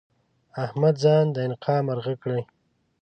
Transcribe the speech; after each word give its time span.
احمد 0.63 0.95
ځان 1.03 1.25
د 1.31 1.37
انقا 1.47 1.75
مرغه 1.87 2.13
کړی؛ 2.23 2.41